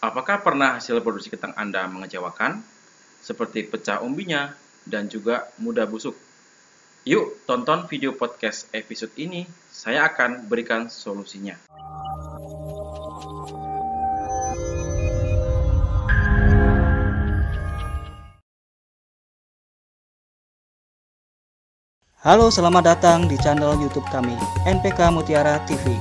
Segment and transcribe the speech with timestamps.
[0.00, 2.64] Apakah pernah hasil produksi kentang Anda mengecewakan?
[3.20, 4.56] Seperti pecah umbinya
[4.88, 6.16] dan juga mudah busuk.
[7.04, 11.60] Yuk tonton video podcast episode ini, saya akan berikan solusinya.
[22.24, 24.32] Halo, selamat datang di channel YouTube kami,
[24.64, 25.92] NPK Mutiara TV.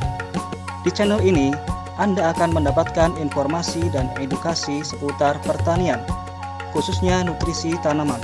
[0.87, 1.51] Di channel ini,
[1.99, 5.99] anda akan mendapatkan informasi dan edukasi seputar pertanian,
[6.71, 8.23] khususnya nutrisi tanaman.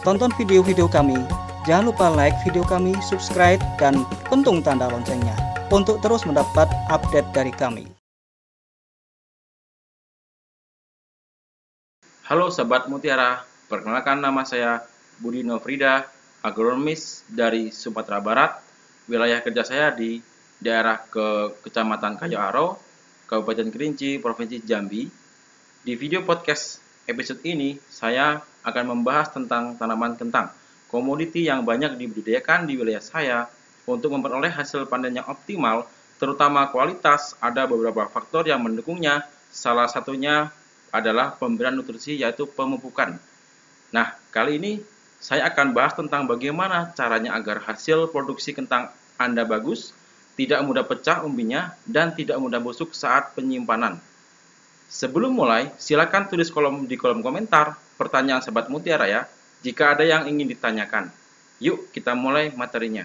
[0.00, 1.20] Tonton video-video kami,
[1.68, 5.36] jangan lupa like video kami, subscribe, dan pentung tanda loncengnya
[5.68, 7.84] untuk terus mendapat update dari kami.
[12.24, 14.80] Halo Sobat Mutiara, perkenalkan nama saya
[15.20, 16.08] Budi Nofrida,
[16.40, 18.56] agronomis dari Sumatera Barat.
[19.04, 20.29] Wilayah kerja saya di
[20.60, 22.76] daerah ke Kecamatan Kayu Aro,
[23.24, 25.08] Kabupaten Kerinci, Provinsi Jambi.
[25.80, 30.52] Di video podcast episode ini, saya akan membahas tentang tanaman kentang,
[30.92, 33.38] komoditi yang banyak dibudidayakan di wilayah saya
[33.88, 35.88] untuk memperoleh hasil panen yang optimal,
[36.20, 39.24] terutama kualitas, ada beberapa faktor yang mendukungnya.
[39.48, 40.52] Salah satunya
[40.92, 43.16] adalah pemberian nutrisi yaitu pemupukan.
[43.96, 44.72] Nah, kali ini
[45.16, 49.96] saya akan bahas tentang bagaimana caranya agar hasil produksi kentang Anda bagus,
[50.40, 54.00] tidak mudah pecah umbinya, dan tidak mudah busuk saat penyimpanan.
[54.88, 59.28] Sebelum mulai, silakan tulis kolom di kolom komentar pertanyaan Sobat Mutiara ya,
[59.60, 61.12] jika ada yang ingin ditanyakan.
[61.60, 63.04] Yuk kita mulai materinya.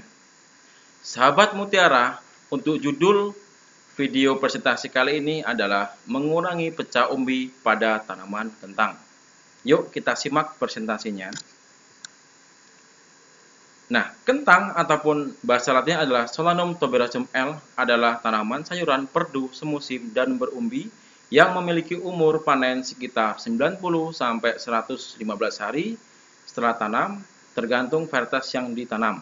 [1.04, 3.36] Sahabat Mutiara, untuk judul
[4.00, 8.96] video presentasi kali ini adalah mengurangi pecah umbi pada tanaman kentang.
[9.68, 11.36] Yuk kita simak presentasinya.
[13.86, 20.42] Nah, kentang ataupun bahasa latinnya adalah Solanum tuberosum L adalah tanaman sayuran perdu semusim dan
[20.42, 20.90] berumbi
[21.30, 23.78] yang memiliki umur panen sekitar 90
[24.10, 25.22] sampai 115
[25.62, 26.02] hari
[26.50, 27.22] setelah tanam
[27.54, 29.22] tergantung varietas yang ditanam.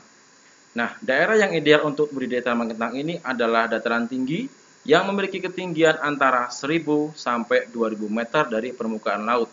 [0.80, 4.47] Nah, daerah yang ideal untuk budidaya tanaman kentang ini adalah dataran tinggi
[4.88, 9.51] yang memiliki ketinggian antara 1000 sampai 2000 meter dari permukaan laut.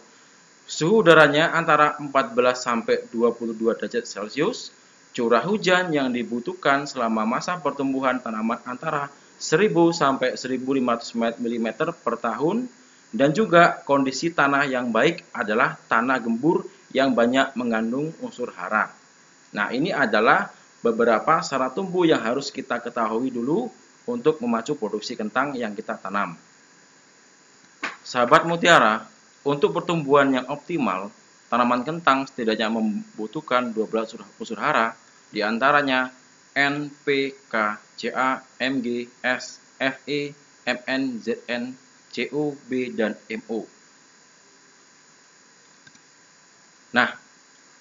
[0.70, 2.14] Suhu udaranya antara 14
[2.54, 4.70] sampai 22 derajat Celcius
[5.10, 9.10] curah hujan yang dibutuhkan selama masa pertumbuhan tanaman antara
[9.40, 11.68] 1000 sampai 1500 mm
[12.04, 12.68] per tahun
[13.10, 16.62] dan juga kondisi tanah yang baik adalah tanah gembur
[16.94, 18.90] yang banyak mengandung unsur hara.
[19.50, 23.66] Nah, ini adalah beberapa syarat tumbuh yang harus kita ketahui dulu
[24.06, 26.38] untuk memacu produksi kentang yang kita tanam.
[28.06, 29.06] Sahabat mutiara,
[29.42, 31.08] untuk pertumbuhan yang optimal,
[31.50, 34.94] Tanaman kentang setidaknya membutuhkan 12 unsur hara,
[35.34, 36.14] di antaranya
[36.54, 38.30] N, P, K, Ca,
[38.62, 38.86] Mg,
[39.18, 40.30] S, Fe,
[40.62, 41.74] Mn, Zn,
[42.14, 43.18] Cu, B, dan
[43.50, 43.66] Mo.
[46.94, 47.18] Nah,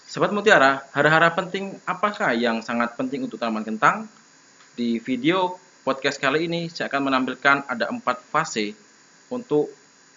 [0.09, 4.09] Sobat Mutiara, hara-hara penting apakah yang sangat penting untuk tanaman kentang?
[4.74, 8.74] Di video podcast kali ini saya akan menampilkan ada empat fase
[9.29, 9.69] untuk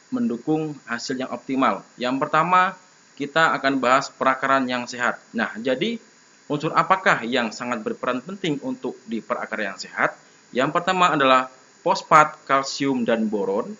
[0.08, 1.84] mendukung hasil yang optimal.
[2.00, 2.76] Yang pertama,
[3.16, 5.20] kita akan bahas perakaran yang sehat.
[5.36, 6.00] Nah, jadi
[6.48, 10.16] unsur apakah yang sangat berperan penting untuk di perakar yang sehat?
[10.52, 11.48] Yang pertama adalah
[11.80, 13.72] fosfat, kalsium, dan boron.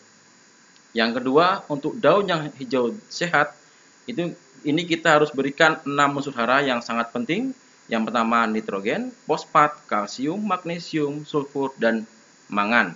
[0.93, 3.57] Yang kedua, untuk daun yang hijau sehat,
[4.05, 7.57] itu ini kita harus berikan 6 unsur hara yang sangat penting.
[7.89, 12.05] Yang pertama nitrogen, fosfat, kalsium, magnesium, sulfur, dan
[12.49, 12.95] mangan.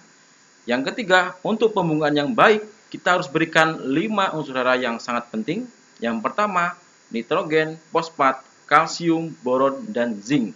[0.69, 5.67] Yang ketiga, untuk pembungaan yang baik, kita harus berikan 5 unsur hara yang sangat penting.
[6.03, 6.77] Yang pertama,
[7.09, 10.53] nitrogen, fosfat, kalsium, boron, dan zinc.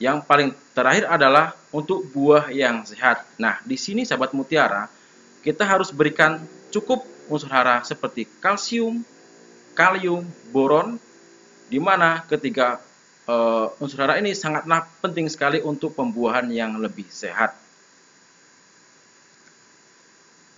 [0.00, 3.22] Yang paling terakhir adalah untuk buah yang sehat.
[3.38, 4.88] Nah, di sini sahabat mutiara,
[5.42, 9.04] kita harus berikan cukup unsur hara seperti kalsium,
[9.76, 10.96] kalium, boron,
[11.68, 12.80] di mana ketiga
[13.28, 17.54] uh, unsur hara ini sangatlah penting sekali untuk pembuahan yang lebih sehat.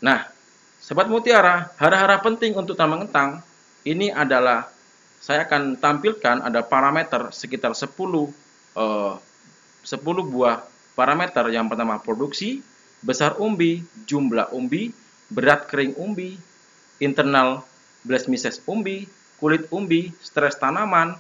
[0.05, 0.29] Nah,
[0.85, 3.41] sahabat mutiara, hara-hara penting untuk tanaman kentang
[3.85, 4.69] ini adalah
[5.21, 7.89] saya akan tampilkan ada parameter sekitar 10
[8.77, 10.65] eh, 10 buah
[10.97, 11.45] parameter.
[11.53, 12.65] Yang pertama produksi,
[13.05, 14.93] besar umbi, jumlah umbi,
[15.29, 16.37] berat kering umbi,
[17.01, 17.65] internal
[18.05, 19.09] blastemises umbi,
[19.41, 21.17] kulit umbi, stres tanaman,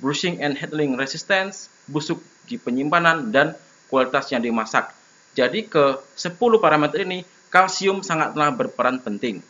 [0.00, 3.56] brushing and handling resistance, busuk di penyimpanan, dan
[3.88, 4.92] kualitas yang dimasak.
[5.36, 9.44] Jadi ke 10 parameter ini kalsium sangatlah berperan penting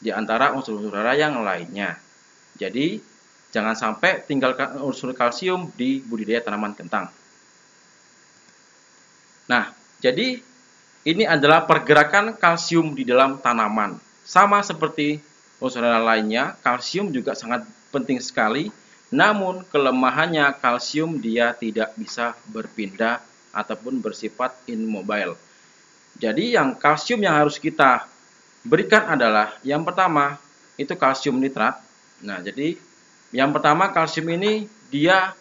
[0.00, 2.09] di antara unsur-unsur yang lainnya.
[2.60, 3.00] Jadi,
[3.48, 7.08] jangan sampai tinggalkan unsur kalsium di budidaya tanaman kentang.
[9.48, 10.38] Nah, jadi
[11.08, 13.96] ini adalah pergerakan kalsium di dalam tanaman.
[14.20, 15.18] sama seperti
[15.58, 18.70] unsur lainnya, kalsium juga sangat penting sekali.
[19.10, 23.18] Namun kelemahannya kalsium dia tidak bisa berpindah
[23.50, 25.34] ataupun bersifat immobile.
[26.14, 28.06] Jadi yang kalsium yang harus kita
[28.62, 30.38] berikan adalah yang pertama
[30.78, 31.89] itu kalsium nitrat.
[32.20, 32.76] Nah, jadi
[33.30, 35.32] yang pertama kalsium ini dia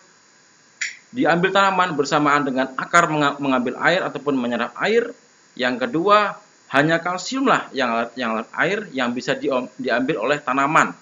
[1.10, 3.10] diambil tanaman bersamaan dengan akar
[3.42, 5.10] mengambil air ataupun menyerap air.
[5.58, 6.38] Yang kedua,
[6.70, 9.50] hanya kalsium lah yang yang air yang bisa di,
[9.82, 10.94] diambil oleh tanaman.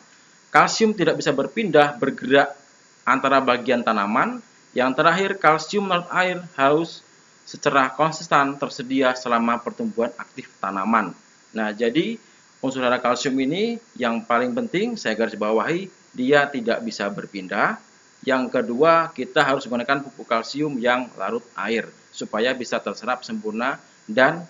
[0.47, 2.55] Kalsium tidak bisa berpindah bergerak
[3.03, 4.39] antara bagian tanaman.
[4.71, 7.03] Yang terakhir, kalsium air harus
[7.43, 11.11] secara konsisten tersedia selama pertumbuhan aktif tanaman.
[11.55, 12.19] Nah, jadi
[12.61, 17.77] unsur hara kalsium ini yang paling penting saya garis bawahi dia tidak bisa berpindah.
[18.25, 23.77] Yang kedua, kita harus menggunakan pupuk kalsium yang larut air supaya bisa terserap sempurna
[24.09, 24.41] dan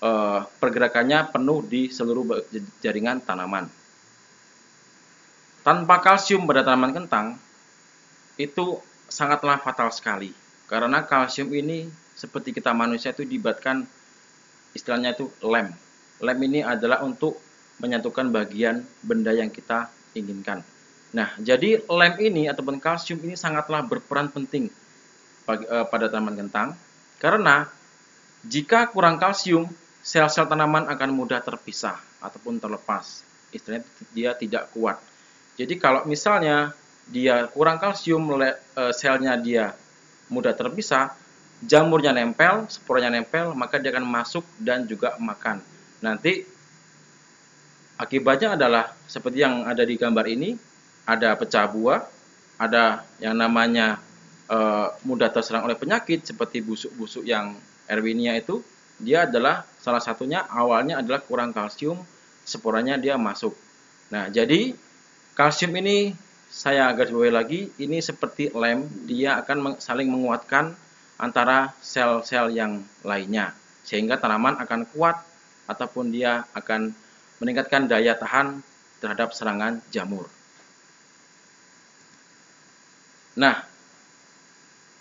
[0.00, 0.10] e,
[0.56, 2.40] pergerakannya penuh di seluruh
[2.80, 3.68] jaringan tanaman.
[5.60, 7.36] Tanpa kalsium pada tanaman kentang
[8.40, 8.80] itu
[9.12, 10.32] sangatlah fatal sekali
[10.66, 13.84] karena kalsium ini seperti kita manusia itu dibatkan
[14.72, 15.68] istilahnya itu lem.
[16.22, 17.36] Lem ini adalah untuk
[17.82, 20.62] menyatukan bagian benda yang kita inginkan.
[21.12, 24.70] Nah, jadi lem ini ataupun kalsium ini sangatlah berperan penting
[25.50, 26.78] uh, pada tanaman kentang
[27.20, 27.68] karena
[28.42, 29.70] jika kurang kalsium,
[30.02, 33.22] sel-sel tanaman akan mudah terpisah ataupun terlepas.
[33.54, 34.98] Istilahnya dia tidak kuat.
[35.54, 36.74] Jadi kalau misalnya
[37.06, 38.54] dia kurang kalsium, uh,
[38.90, 39.76] selnya dia
[40.32, 41.12] mudah terpisah,
[41.62, 45.62] jamurnya nempel, sporanya nempel, maka dia akan masuk dan juga makan.
[46.02, 46.42] Nanti
[47.96, 50.58] akibatnya adalah seperti yang ada di gambar ini,
[51.06, 52.02] ada pecah buah,
[52.58, 54.02] ada yang namanya
[54.50, 54.58] e,
[55.06, 57.54] mudah terserang oleh penyakit seperti busuk-busuk yang
[57.86, 58.62] Erwinia itu,
[58.98, 61.98] dia adalah salah satunya awalnya adalah kurang kalsium,
[62.42, 63.54] sporanya dia masuk.
[64.10, 64.74] Nah, jadi
[65.38, 66.14] kalsium ini
[66.52, 70.74] saya garis bawahi lagi, ini seperti lem, dia akan saling menguatkan
[71.16, 73.54] antara sel-sel yang lainnya
[73.86, 75.22] sehingga tanaman akan kuat
[75.66, 76.90] ataupun dia akan
[77.42, 78.62] meningkatkan daya tahan
[79.02, 80.30] terhadap serangan jamur.
[83.34, 83.64] Nah,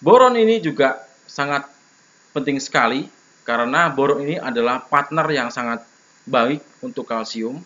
[0.01, 1.67] boron ini juga sangat
[2.33, 3.05] penting sekali
[3.43, 5.83] karena boron ini adalah partner yang sangat
[6.25, 7.61] baik untuk kalsium.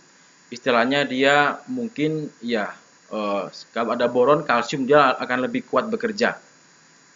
[0.52, 2.74] Istilahnya dia mungkin ya
[3.14, 6.36] eh, kalau ada boron kalsium dia akan lebih kuat bekerja.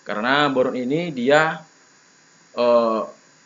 [0.07, 1.59] Karena boron ini dia
[2.55, 3.01] eh,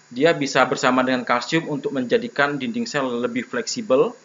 [0.10, 4.16] dia bisa bersama dengan kalsium untuk menjadikan dinding sel lebih fleksibel.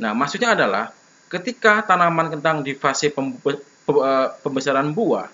[0.00, 0.90] Nah, maksudnya adalah
[1.30, 3.14] ketika tanaman kentang di fase
[3.84, 5.28] Eh, pembesaran buah,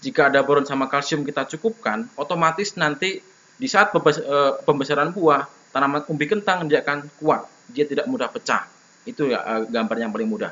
[0.00, 3.20] jika ada boron sama kalsium kita cukupkan, otomatis nanti
[3.60, 8.64] di saat eh, pembesaran buah, tanaman umbi kentang dia akan kuat, dia tidak mudah pecah.
[9.04, 10.48] Itu ya eh, gambar yang paling mudah.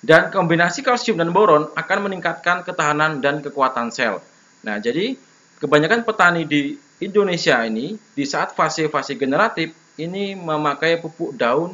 [0.00, 4.24] Dan kombinasi kalsium dan boron akan meningkatkan ketahanan dan kekuatan sel.
[4.64, 5.20] Nah, jadi
[5.60, 11.72] kebanyakan petani di Indonesia ini di saat fase-fase generatif ini memakai pupuk daun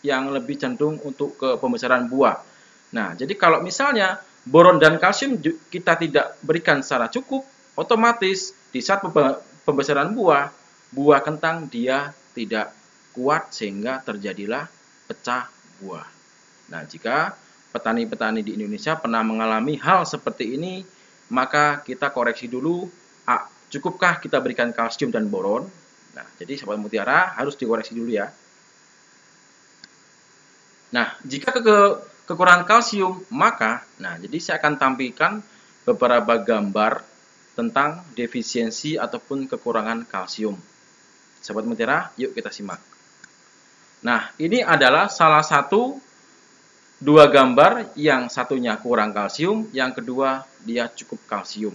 [0.00, 2.40] yang lebih cenderung untuk ke pembesaran buah.
[2.96, 5.38] Nah, jadi kalau misalnya boron dan kalsium
[5.68, 7.44] kita tidak berikan secara cukup,
[7.76, 9.04] otomatis di saat
[9.62, 10.48] pembesaran buah,
[10.92, 12.72] buah kentang dia tidak
[13.12, 14.66] kuat sehingga terjadilah
[15.06, 16.08] pecah buah.
[16.72, 17.36] Nah, jika
[17.72, 20.84] petani-petani di Indonesia pernah mengalami hal seperti ini,
[21.32, 22.88] maka kita koreksi dulu,
[23.72, 25.64] cukupkah kita berikan kalsium dan boron?
[26.12, 28.28] Nah, jadi sahabat mutiara harus dikoreksi dulu ya.
[30.92, 31.76] Nah, jika ke
[32.28, 35.40] kekurangan kalsium, maka nah jadi saya akan tampilkan
[35.88, 37.00] beberapa gambar
[37.56, 40.56] tentang defisiensi ataupun kekurangan kalsium.
[41.42, 42.78] Sahabat Mutiara, yuk kita simak.
[44.06, 45.98] Nah, ini adalah salah satu
[47.02, 51.74] dua gambar yang satunya kurang kalsium, yang kedua dia cukup kalsium.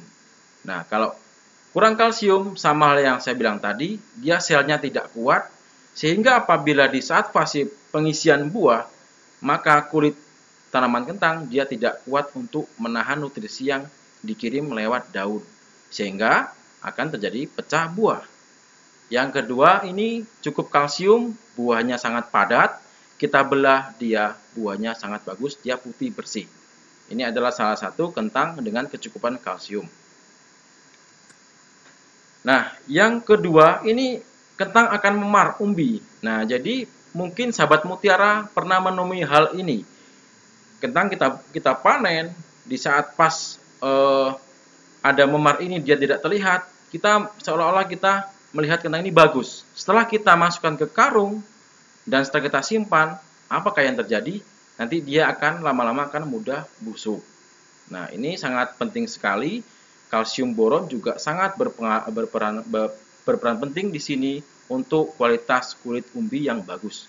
[0.64, 1.12] Nah, kalau
[1.78, 5.46] kurang kalsium sama hal yang saya bilang tadi, dia selnya tidak kuat
[5.94, 8.90] sehingga apabila di saat fase pengisian buah,
[9.46, 10.18] maka kulit
[10.74, 13.86] tanaman kentang dia tidak kuat untuk menahan nutrisi yang
[14.26, 15.46] dikirim lewat daun
[15.94, 16.50] sehingga
[16.82, 18.26] akan terjadi pecah buah.
[19.14, 22.74] Yang kedua ini cukup kalsium, buahnya sangat padat,
[23.22, 26.50] kita belah dia buahnya sangat bagus, dia putih bersih.
[27.14, 29.86] Ini adalah salah satu kentang dengan kecukupan kalsium.
[32.48, 34.24] Nah, yang kedua ini
[34.56, 36.00] kentang akan memar umbi.
[36.24, 39.84] Nah, jadi mungkin sahabat mutiara pernah menemui hal ini
[40.78, 42.30] kentang kita kita panen
[42.62, 44.38] di saat pas uh,
[45.02, 49.64] ada memar ini dia tidak terlihat, kita seolah-olah kita melihat kentang ini bagus.
[49.74, 51.40] Setelah kita masukkan ke karung
[52.04, 53.16] dan setelah kita simpan,
[53.48, 54.42] apakah yang terjadi?
[54.78, 57.24] Nanti dia akan lama-lama akan mudah busuk.
[57.90, 59.64] Nah, ini sangat penting sekali.
[60.08, 62.64] Kalsium boron juga sangat berperan,
[63.28, 64.40] berperan penting di sini
[64.72, 67.08] untuk kualitas kulit umbi yang bagus.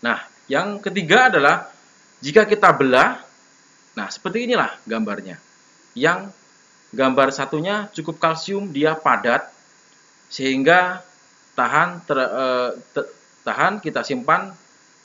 [0.00, 1.68] Nah, yang ketiga adalah
[2.24, 3.20] jika kita belah,
[3.92, 5.36] nah seperti inilah gambarnya.
[5.92, 6.32] Yang
[6.92, 9.48] gambar satunya cukup kalsium, dia padat,
[10.32, 11.04] sehingga
[11.52, 13.04] tahan ter, eh, ter,
[13.44, 14.52] tahan kita simpan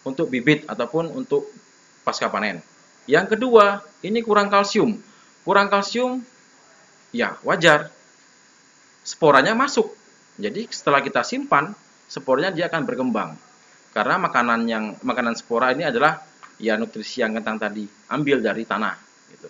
[0.07, 1.51] untuk bibit ataupun untuk
[2.07, 2.63] pasca panen.
[3.07, 4.99] Yang kedua, ini kurang kalsium.
[5.47, 6.19] Kurang kalsium,
[7.15, 7.87] ya wajar.
[9.07, 9.95] Sporanya masuk.
[10.35, 11.71] Jadi setelah kita simpan,
[12.11, 13.39] spornya dia akan berkembang.
[13.95, 16.19] Karena makanan yang makanan spora ini adalah
[16.59, 18.95] ya nutrisi yang kentang tadi ambil dari tanah.
[19.31, 19.47] Gitu.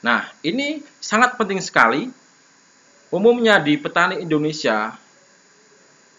[0.00, 2.08] Nah, ini sangat penting sekali
[3.14, 4.90] Umumnya di petani Indonesia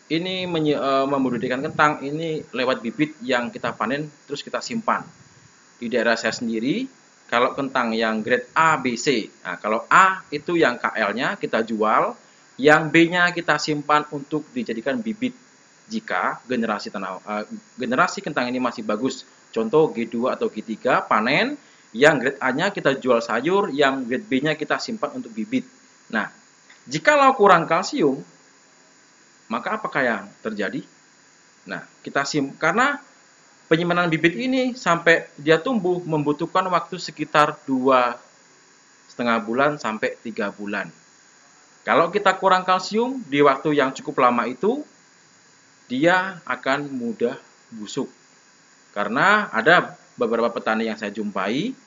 [0.08, 5.04] ini uh, membudidayakan kentang ini lewat bibit yang kita panen terus kita simpan.
[5.76, 6.88] Di daerah saya sendiri
[7.26, 9.30] kalau kentang yang grade A, B, C.
[9.42, 12.14] Nah, kalau A itu yang KL-nya kita jual,
[12.62, 15.36] yang B-nya kita simpan untuk dijadikan bibit
[15.86, 17.44] jika generasi tanah uh,
[17.78, 19.26] generasi kentang ini masih bagus.
[19.50, 21.56] Contoh G2 atau G3 panen,
[21.96, 25.64] yang grade A-nya kita jual sayur, yang grade B-nya kita simpan untuk bibit.
[26.12, 26.28] Nah,
[26.86, 28.22] Jikalau kurang kalsium,
[29.50, 30.86] maka apakah yang terjadi?
[31.66, 33.02] Nah, kita sim karena
[33.66, 38.18] penyimpanan bibit ini sampai dia tumbuh membutuhkan waktu sekitar dua
[39.10, 40.92] setengah bulan sampai tiga bulan.
[41.86, 44.82] Kalau kita kurang kalsium di waktu yang cukup lama itu,
[45.86, 47.38] dia akan mudah
[47.70, 48.10] busuk.
[48.90, 51.78] Karena ada beberapa petani yang saya jumpai,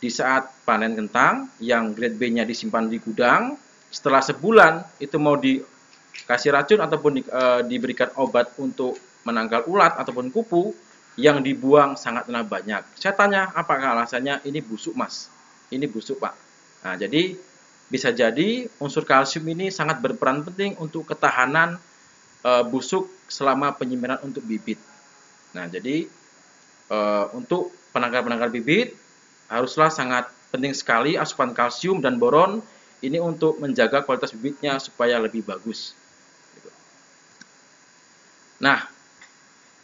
[0.00, 3.58] di saat panen kentang yang grade B-nya disimpan di gudang,
[3.90, 8.96] setelah sebulan itu mau dikasih racun ataupun di, e, diberikan obat untuk
[9.26, 10.72] menangkal ulat ataupun kupu
[11.18, 12.82] yang dibuang sangatlah banyak.
[12.94, 15.26] Saya tanya apakah alasannya ini busuk mas?
[15.70, 16.34] Ini busuk pak.
[16.86, 17.34] Nah jadi
[17.90, 21.74] bisa jadi unsur kalsium ini sangat berperan penting untuk ketahanan
[22.46, 24.78] e, busuk selama penyimpanan untuk bibit.
[25.50, 26.06] Nah jadi
[26.86, 26.98] e,
[27.34, 28.94] untuk penangkal-penangkal bibit
[29.50, 32.62] haruslah sangat penting sekali asupan kalsium dan boron
[33.00, 35.96] ini untuk menjaga kualitas bibitnya supaya lebih bagus.
[36.54, 36.70] Gitu.
[38.60, 38.84] Nah,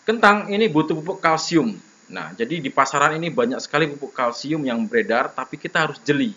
[0.07, 1.75] kentang ini butuh pupuk kalsium.
[2.07, 6.33] Nah, jadi di pasaran ini banyak sekali pupuk kalsium yang beredar, tapi kita harus jeli.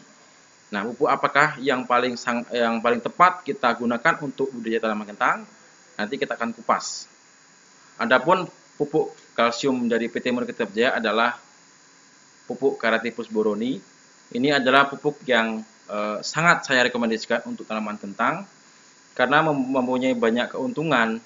[0.73, 5.45] Nah, pupuk apakah yang paling sang, yang paling tepat kita gunakan untuk budidaya tanaman kentang?
[5.93, 7.05] Nanti kita akan kupas.
[8.01, 11.37] Adapun pupuk kalsium dari PT Murni Jaya adalah
[12.49, 13.77] pupuk Caratipus boroni.
[14.33, 18.45] Ini adalah pupuk yang Eh, sangat saya rekomendasikan untuk tanaman kentang
[19.17, 21.17] karena mempunyai banyak keuntungan.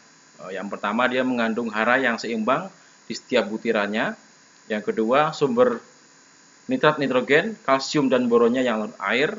[0.41, 2.71] Eh, yang pertama dia mengandung hara yang seimbang
[3.05, 4.17] di setiap butirannya.
[4.71, 5.83] Yang kedua sumber
[6.71, 9.35] nitrat nitrogen, kalsium dan boronnya yang air.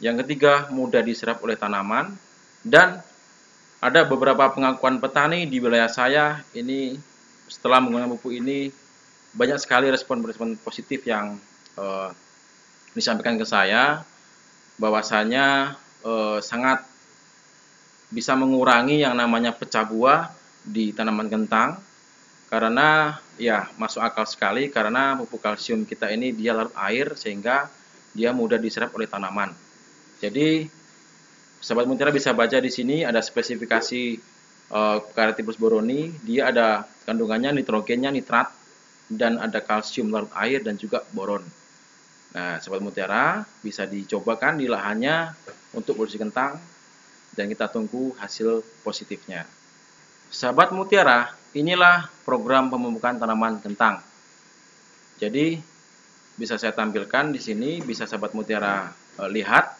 [0.00, 2.16] Yang ketiga mudah diserap oleh tanaman
[2.64, 3.04] dan
[3.80, 6.96] ada beberapa pengakuan petani di wilayah saya ini
[7.48, 8.68] setelah menggunakan pupuk ini
[9.32, 11.40] banyak sekali respon-respon positif yang
[11.80, 12.12] uh,
[12.92, 14.02] disampaikan ke saya
[14.80, 16.89] bahwasanya eh, sangat
[18.10, 20.30] bisa mengurangi yang namanya pecah buah
[20.66, 21.78] di tanaman kentang
[22.50, 27.70] karena ya masuk akal sekali karena pupuk kalsium kita ini dia larut air sehingga
[28.10, 29.54] dia mudah diserap oleh tanaman.
[30.18, 30.66] Jadi
[31.62, 34.02] sahabat mutiara bisa baca di sini ada spesifikasi
[34.74, 34.98] uh,
[35.54, 38.50] boroni, dia ada kandungannya nitrogennya nitrat
[39.06, 41.42] dan ada kalsium larut air dan juga boron.
[42.30, 45.34] Nah, sobat mutiara bisa dicobakan di lahannya
[45.74, 46.62] untuk produksi kentang
[47.40, 49.48] dan kita tunggu hasil positifnya.
[50.28, 54.04] Sahabat mutiara, inilah program pemupukan tanaman kentang.
[55.16, 55.56] Jadi
[56.36, 59.72] bisa saya tampilkan di sini, bisa sahabat mutiara e, lihat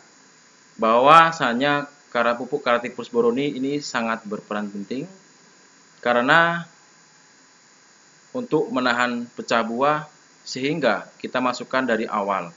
[0.81, 5.05] bahwa bahwasanya karena pupuk Karatipus boroni ini sangat berperan penting
[6.00, 6.64] karena
[8.33, 10.09] untuk menahan pecah buah
[10.43, 12.49] sehingga kita masukkan dari awal.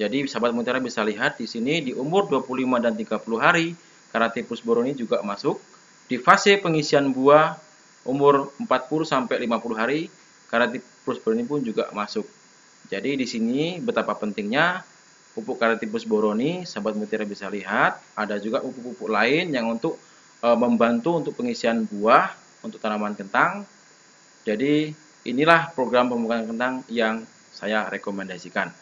[0.00, 3.76] Jadi sahabat mutiara bisa lihat di sini di umur 25 dan 30 hari
[4.10, 5.60] Karatipus boroni juga masuk.
[6.08, 7.56] Di fase pengisian buah
[8.08, 10.00] umur 40 sampai 50 hari
[10.48, 12.24] Karatipus boroni pun juga masuk.
[12.88, 14.80] Jadi di sini betapa pentingnya
[15.36, 20.00] pupuk Karatipus boroni, sahabat mutiara bisa lihat, ada juga pupuk-pupuk lain yang untuk
[20.40, 22.32] e, membantu untuk pengisian buah
[22.64, 23.68] untuk tanaman kentang.
[24.48, 24.96] Jadi
[25.28, 27.20] Inilah program pemupukan kentang yang
[27.52, 28.72] saya rekomendasikan.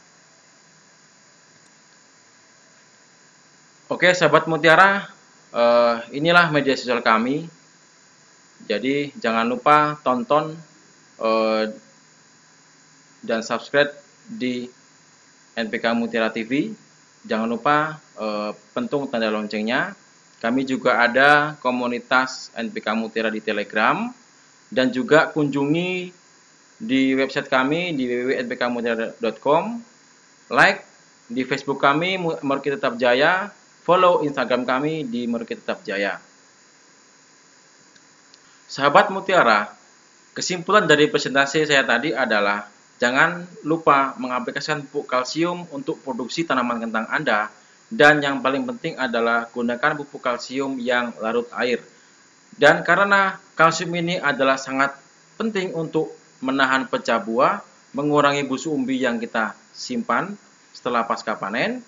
[3.90, 5.10] Oke, sahabat mutiara,
[5.56, 7.48] eh, inilah media sosial kami.
[8.66, 10.56] Jadi jangan lupa tonton
[11.20, 11.64] uh,
[13.20, 13.92] dan subscribe
[14.26, 14.66] di
[15.54, 16.72] NPK Mutiara TV.
[17.28, 19.94] Jangan lupa uh, pentung tanda loncengnya.
[20.36, 24.12] Kami juga ada komunitas NPK Mutiara di Telegram
[24.68, 26.12] dan juga kunjungi
[26.76, 29.64] di website kami di www.npkmutiara.com.
[30.52, 30.84] Like
[31.26, 33.50] di Facebook kami Meruki Tetap Jaya,
[33.86, 36.18] follow Instagram kami di Meruki Tetap Jaya.
[38.66, 39.70] Sahabat Mutiara,
[40.34, 42.66] kesimpulan dari presentasi saya tadi adalah
[42.98, 47.46] jangan lupa mengaplikasikan pupuk kalsium untuk produksi tanaman kentang Anda
[47.86, 51.78] dan yang paling penting adalah gunakan pupuk kalsium yang larut air.
[52.58, 54.98] Dan karena kalsium ini adalah sangat
[55.38, 56.10] penting untuk
[56.42, 57.62] menahan pecah buah,
[57.94, 60.34] mengurangi busuk umbi yang kita simpan,
[60.74, 61.86] setelah pasca panen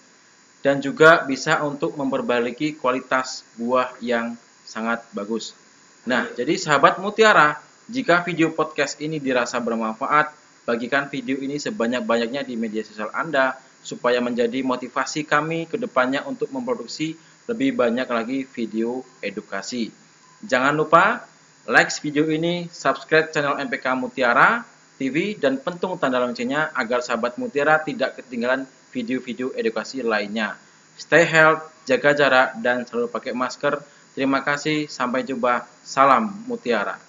[0.69, 4.37] dan juga bisa untuk memperbaiki kualitas buah yang
[4.69, 5.57] sangat bagus.
[6.05, 7.57] Nah, jadi sahabat mutiara,
[7.89, 10.29] jika video podcast ini dirasa bermanfaat,
[10.69, 16.53] bagikan video ini sebanyak-banyaknya di media sosial Anda supaya menjadi motivasi kami ke depannya untuk
[16.53, 17.17] memproduksi
[17.49, 19.89] lebih banyak lagi video edukasi.
[20.45, 21.25] Jangan lupa
[21.65, 24.69] like video ini, subscribe channel MPK Mutiara
[25.01, 30.55] TV dan pentung tanda loncengnya agar sahabat Mutiara tidak ketinggalan video-video edukasi lainnya.
[30.99, 33.81] Stay healthy, jaga jarak, dan selalu pakai masker.
[34.13, 35.65] Terima kasih, sampai jumpa.
[35.81, 37.08] Salam Mutiara.